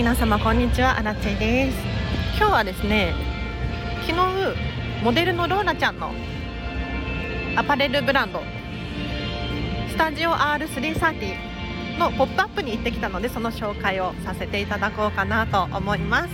[0.00, 0.98] 皆様こんにちは。
[0.98, 1.76] アラチェです。
[2.38, 3.12] 今日はですね
[4.06, 6.10] 昨日モデルのローラちゃんの
[7.54, 8.40] アパレルブランド
[9.90, 16.28] スタジオ R330 のポップアップに行ってきたのでその紹介をさせていただこうかなと思います。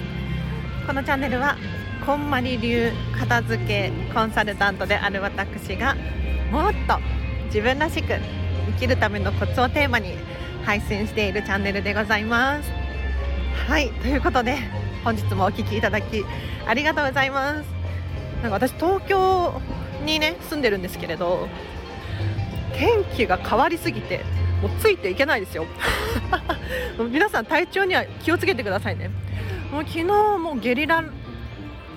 [0.87, 1.57] このチャンネルは
[2.07, 5.97] こんまり流片付けコンサルタントである私が
[6.53, 7.01] もっと
[7.47, 8.15] 自分らしく
[8.67, 10.15] 生きるためのコツをテーマに
[10.65, 12.86] 配信しているチャンネルでございます。
[13.67, 14.59] はいということで
[15.03, 16.25] 本日もお聴きいただき
[16.67, 17.67] ありがとうございます。
[18.41, 19.61] なんか私東京
[20.05, 21.49] にね住んでるんですけれど
[22.75, 24.21] 天気が変わりすぎて
[24.63, 25.67] もうついていけないですよ。
[27.11, 29.11] 皆さん体調には気をつけてくださいね。
[29.73, 31.03] もう昨日もゲリラ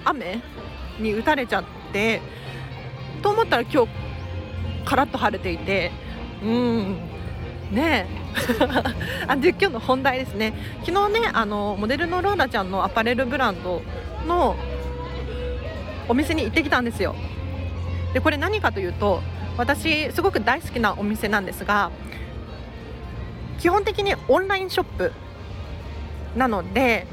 [0.05, 0.41] 雨
[0.98, 1.63] に打たれちゃっ
[1.94, 2.20] て
[3.22, 3.91] と思ったら今日
[4.86, 5.91] カラッと晴れていて
[6.44, 7.09] うん
[7.72, 8.08] ね。
[9.27, 10.54] あで今日の本題ですね。
[10.85, 13.82] 昨日ねあのモデルのローラちゃんのアパレルブランド
[14.27, 14.55] の
[16.08, 17.16] お店に行ってきたんですよ。
[18.13, 19.21] でこれ何かというと
[19.58, 21.91] 私すごく大好きなお店なんですが
[23.60, 25.12] 基本的にオンラインショップ
[26.36, 27.05] なので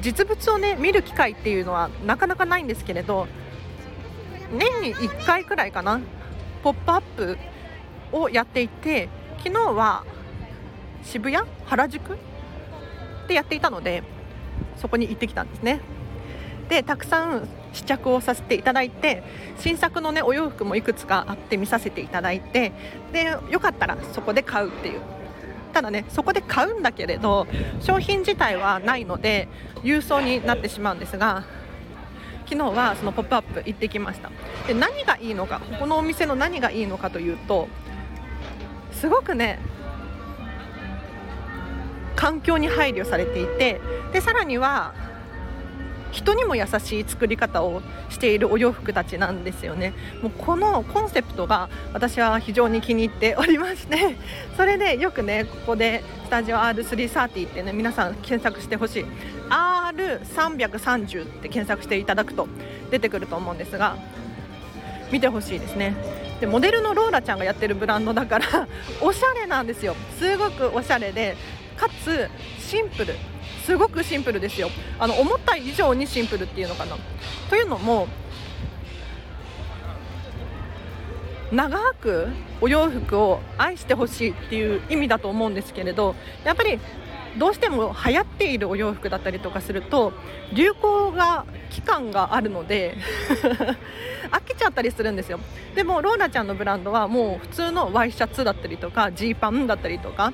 [0.00, 3.26] 実物をね見る機会っていうのはなかなかないんですけれど
[4.52, 6.00] 年に1回くらいかな
[6.62, 7.38] ポップアップ
[8.12, 9.08] をやっていて
[9.44, 10.04] 昨日は
[11.02, 12.16] 渋谷原宿
[13.28, 14.02] でやっていたので
[14.78, 15.80] そこに行ってきたんですね。
[16.70, 19.22] でたくさん試着をさせていただいて
[19.58, 22.72] 新作のねお洋服もいくつかあって見させていただいて
[23.12, 25.00] でよかったらそこで買うっていう。
[25.74, 27.46] ただねそこで買うんだけれど
[27.80, 29.48] 商品自体はないので
[29.82, 31.44] 郵送になってしまうんですが
[32.46, 34.30] 昨日はその「ポップアップ行ってきました。
[34.66, 37.68] で何がいいのかここのお店の何がいいのかというと
[39.00, 39.58] すごくね
[42.16, 43.80] 環境に配慮されていて
[44.12, 44.94] でさらには
[46.14, 49.94] 人にも優しい作り方をしているお洋服たちなんですよね。
[50.22, 54.16] もうこのコンセプトが私は非常に気に入っておりまして
[54.56, 59.06] それでよくねここでスタジオ R330 ってね皆さん検索してほしい。
[59.50, 62.46] R330 って検索していただくと
[62.92, 63.96] 出てくると思うんですが
[65.10, 66.23] 見てほしいですね。
[66.40, 68.68] でモデルのローラちゃんがやってるブランドだから
[69.00, 69.94] おしゃれなんですよ。
[70.18, 71.36] すごくおしゃれで
[71.76, 72.28] かつ
[72.58, 73.14] シンプル。
[73.64, 74.70] すごくシンプルですよ。
[74.98, 76.96] あの思った以上にシンプルっていうのかな。
[77.48, 78.08] というのも
[81.52, 82.28] 長く
[82.60, 86.80] お洋服を愛してほしいっていう意味だと思うんですけれどやっぱり
[87.38, 90.12] どうしても流行っているお洋服だったりとかすると
[90.52, 92.96] 流行が期間があるので
[94.30, 95.40] 飽きちゃったりするんですよ。
[95.74, 100.32] でもローラちゃんのブランドはもう普通のワイシャツだったりとかジーパンだったりとか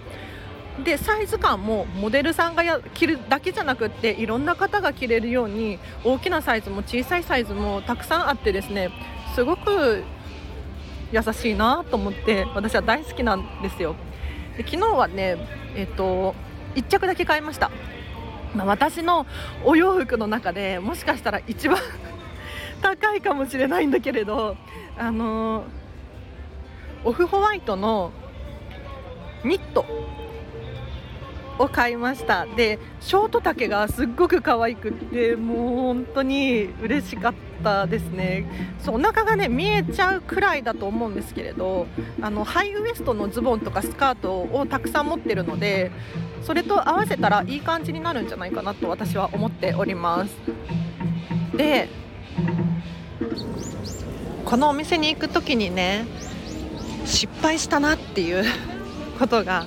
[0.85, 8.91] でサイズ感もモデルさんがや着るだけじゃなくっていろんな方が着れるように大きなサイズも小さいサイズもたくさんあってですね
[9.35, 10.05] すごく
[11.13, 13.95] 優しいなと思って私は大好きなんですよ。
[14.57, 15.37] で昨日はね
[15.75, 16.35] えっと
[16.75, 17.71] 1着だけ買いました、
[18.55, 19.27] まあ、私の
[19.65, 21.79] お洋服の中でもしかしたら一番
[22.83, 24.57] 高いかもしれないんだけれど
[24.99, 25.65] あの
[27.05, 28.13] オフホワイトの
[29.45, 29.87] ニット。
[31.61, 32.47] を買いました。
[32.47, 38.47] でショート丈がすっごく可愛くってもう本当に嬉しかったですね。
[38.79, 41.87] そうお腹がね見えちゃうくらいだと思うんですけれど
[42.23, 45.91] あのハイウエストのズボンとかスカートをたくさん持ってるので
[46.43, 50.35] それと合わせたらいい感じになるんじゃないかなと私は思っております。
[51.55, 51.89] で
[54.47, 56.07] このお店に行く時にね
[57.05, 58.45] 失敗したなっていう
[59.19, 59.67] ことが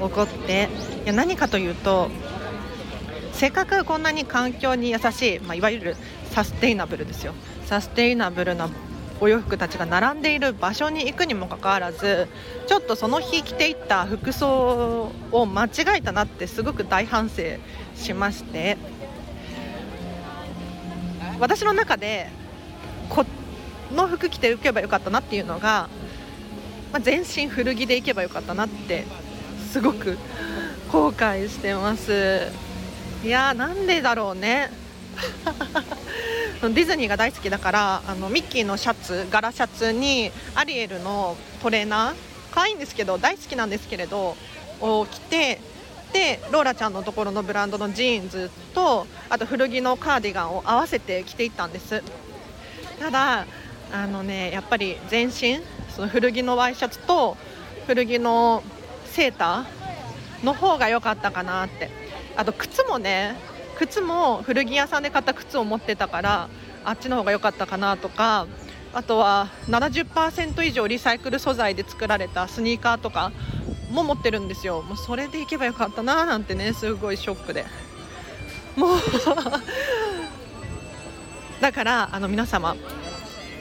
[0.00, 0.68] 起こって。
[1.04, 2.10] いや何かというと
[3.32, 5.96] せっかくこんなに環境に優しい、まあ、いわゆる
[6.30, 7.34] サステイナブルですよ。
[7.66, 8.68] サステイナブルな
[9.20, 12.28] お洋服たちが並んでいる場所に行くにもかかわらず
[12.66, 17.42] ちょっとその日着ていった服装を間違えたなってすごく大反省
[17.94, 18.76] しまして。
[21.38, 22.28] 私の中で
[23.08, 23.24] こ
[23.94, 25.88] の服着て行けばよかったなっていうのが、
[26.92, 29.06] まあ、全身古着で行けばよかったなって
[29.70, 30.18] すごく
[30.90, 32.48] 後悔してます。
[33.22, 34.68] いやーなんでだろうね。
[36.60, 42.14] ディズニーが大好きだからあのミッキーのシャツ柄シャツにアリエルのトレーナー
[42.50, 44.36] 可愛いんですけど大好きなんですけれど
[44.80, 45.60] を着て
[46.12, 52.02] でローラちゃんのところのブランドのジーンズとあと古着のカーディガンを合わせて着ていったんです。
[52.98, 53.46] ただ
[53.92, 55.60] あのねやっぱり全身
[55.94, 57.36] その古着のワイシャツと
[57.86, 58.62] 古着の
[59.20, 61.90] セーターの方が良かったかなって。
[62.36, 63.36] あと靴もね
[63.76, 66.48] 靴も古着屋さんで買った靴を持ってたから
[66.86, 68.46] あっちの方が良かったかなとか
[68.94, 73.30] あとは70%以上リサイクル素材で作られたスニーカーとか
[73.90, 74.80] も持ってるんですよ。
[74.82, 77.66] もうそれでいけばよかったななんてねすごいショックで。
[78.76, 78.98] もう
[81.60, 82.74] だからあの皆様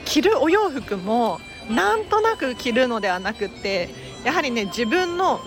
[0.06, 3.90] 着るお洋服もなんとなく着るのではなくって
[4.24, 5.40] やはりね自分の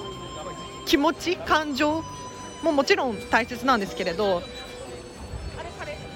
[0.86, 2.04] 気持ち感情
[2.62, 4.42] ももちろん大切なんですけれど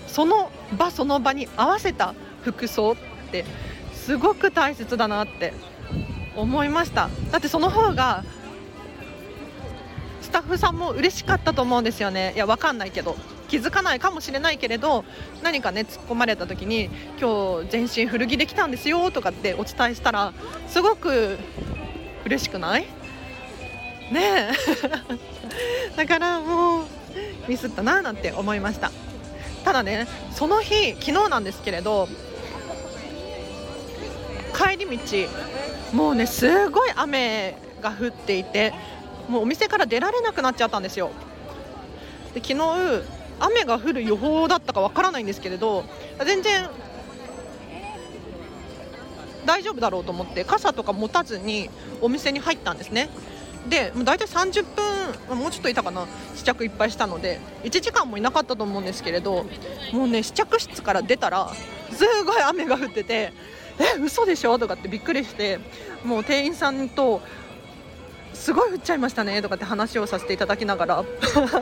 [0.06, 2.96] その場その場に合わせた服装っ
[3.30, 3.44] て
[3.92, 5.52] すごく大切だなって
[6.36, 7.08] 思いました。
[7.32, 8.24] だってその方が
[10.22, 12.32] スタッフさんも嬉しかったと思うんですよね。
[12.36, 13.16] いやわかんないけど
[13.48, 15.04] 気づかないかもしれないけれど
[15.42, 20.32] 何かね突っ込まれた時に今日全身古着できたんですよとかってお伝えしたら
[20.68, 21.38] すごく
[22.26, 22.87] 嬉しくない？
[24.11, 24.50] ねえ。
[25.96, 26.84] だからもう
[27.49, 28.90] ミスったななんて思いました。
[29.64, 32.08] ただねその日昨日なんですけれど
[34.55, 35.28] 帰り道
[35.93, 38.73] もうねすごい雨が降っていて
[39.28, 41.11] もうお店から出られなくなっちゃったんですよ。
[42.34, 43.02] で昨日
[43.38, 45.84] 雨が降る予報だったかわからないんですけれど
[46.25, 46.69] 全然
[49.46, 51.70] 大丈夫だろうと思って傘とか持たずに
[52.00, 53.08] お店に入ったんですね。
[53.69, 54.64] でもう大体30
[55.28, 56.06] 分もうちょっといたかな。
[56.34, 59.46] 試着いっぱいしたので1時間もいなかったと思うんですけれど
[59.93, 61.50] もうね試着室から出たら
[61.90, 63.32] すごい雨が降ってて
[63.78, 64.58] え嘘でしょ？
[64.58, 65.58] とかってびっくりして
[66.04, 67.20] もう店員さんと
[68.32, 71.04] すごい降っちゃいましたねとかって話をさせていただきながら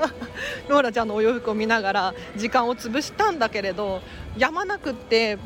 [0.69, 4.03] ローラちゃんのお洋服を見ながら時間を潰したんだけれど
[4.37, 5.39] やまなくって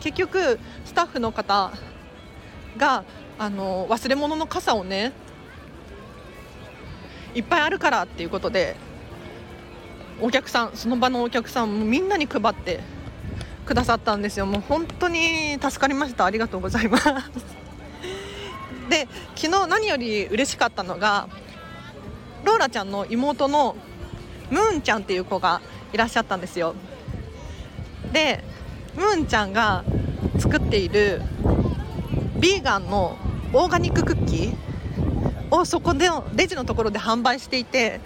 [0.00, 1.72] 結局スタッフの方
[2.76, 3.04] が
[3.38, 5.12] あの忘れ物の傘をね
[7.34, 8.76] いっぱいあるからっていうことで
[10.20, 12.80] お客さんその場のお客さんみんなに配って
[13.66, 14.46] くださったんですよ。
[14.46, 16.24] もう本当に助かりました。
[16.24, 17.04] ありがとうございます。
[18.88, 21.28] で昨日何より嬉しかったのが
[22.44, 23.76] ローラちゃんの妹の
[24.50, 25.60] ムーンちゃんっていう子が
[25.92, 26.74] いらっしゃったんですよ。
[28.12, 28.44] で
[28.96, 29.84] ムーンちゃんが
[30.38, 31.22] 作っている
[32.40, 33.16] ビーガンの
[33.52, 38.00] オーガニッククッキーをそこでレジのところで販売していて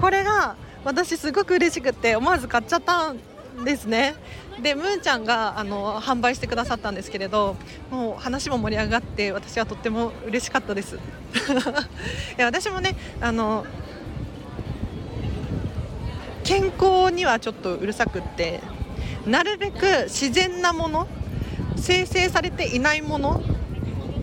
[0.00, 3.18] これが私すごく嬉しくて思わず買っちゃったん
[3.64, 4.14] ですね。
[4.62, 7.56] でムーンちゃんがあの販売してくださったんですけれど
[7.90, 10.96] もう話も盛り上がって私はとっても嬉しかったです。
[12.36, 13.64] いや私もねあの
[16.44, 18.60] 健康にはちょっとうるさくって
[19.26, 21.06] なるべく自然なもの
[21.76, 23.42] 生成されていないもの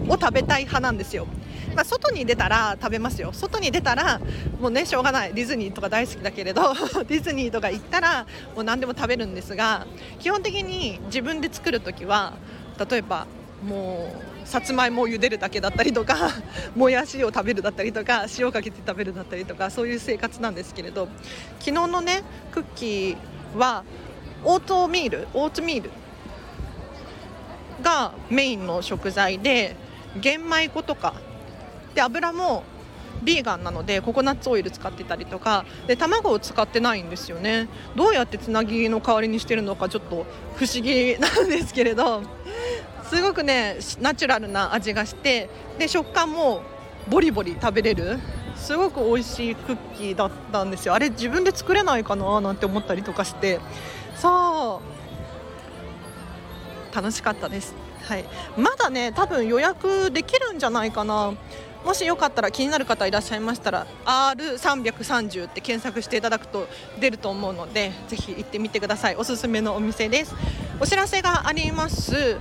[0.08, 1.28] を食べたい派なんですよ。
[1.76, 3.32] まあ、外に出たら食べますよ。
[3.34, 4.20] 外に出たら
[4.60, 5.34] もうねしょうがない。
[5.34, 6.74] ディズニーとか大好きだけれど
[7.08, 9.86] ディズニーとか行ったらもう何でも食べるんですが
[10.20, 12.34] 基本的に自分で作る時は
[12.90, 13.28] 例えば
[13.64, 14.12] も
[14.44, 16.32] うさつまいもを茹でるだけだったりとか
[16.76, 21.10] もやしを食べるだったりとか塩かけて食べるだったりとかそういう生活なんですけれど
[21.60, 23.84] 昨日のねクッキーは
[24.44, 25.92] オートミールオートミール
[27.81, 29.75] がメインの食材で
[30.19, 31.13] 玄米粉とか。
[31.94, 32.63] で油も
[33.23, 35.66] ビーガンなのでココナッツオイル使ってたりとか。
[35.88, 37.68] で卵を使ってないんですよね。
[37.95, 42.21] どうやってつなぎの代わりにしてるのかちょっと不思議なんですけれど。
[43.09, 46.62] すごくねナチュラルな味がしてで食感も
[47.09, 48.19] ボリボリ食べれる。
[48.56, 50.94] すごく美味しいクッキーだったんですよ。
[50.94, 53.59] あれ自分で作れないかななんて思ったりとかして。
[54.21, 54.81] そ
[56.92, 56.95] う。
[56.95, 57.76] 楽しかったです。
[58.04, 58.26] はい。
[58.57, 61.33] まだね多分予約できるんじゃないかな。
[61.86, 66.68] もしよかったら気になる方いらっしゃいましたら R330 って検索していただくと
[67.00, 69.16] 出ると思うのでぜひ行ってみてください。
[69.16, 70.36] おすすめのお店です。
[70.80, 72.38] お知らせがあります。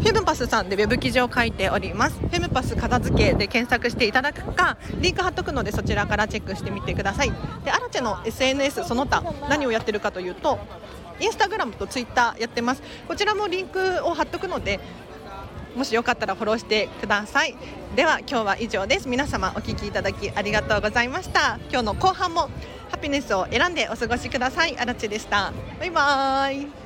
[0.00, 2.18] フェムパスさんでウェブ記事を書いております。
[2.18, 7.32] フェムパス片付けで検索していただくかリンク貼っとくのでそちらからチェックしてみてください。
[7.64, 10.58] でアラチェの SNS その他何をやってるかというと
[11.20, 12.82] インスタグラムとツイッターやってます。
[13.06, 14.80] こちらもリンクを貼っとくので
[15.76, 17.54] もしよかったらフォローしてください。
[17.94, 19.08] では今日は以上です。
[19.08, 21.58] 皆様お聞きいただきありがとうございました。
[21.70, 22.48] 今日の後半も
[22.90, 24.78] ハピネスを選んでお過ごしください。
[24.78, 25.52] あらちでした。
[25.78, 26.79] バイバーイ。